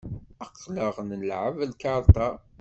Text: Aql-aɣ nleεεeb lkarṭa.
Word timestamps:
Aql-aɣ 0.45 0.95
nleεεeb 1.09 1.57
lkarṭa. 1.71 2.27